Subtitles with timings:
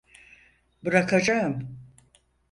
[0.83, 1.77] Bırakacağım.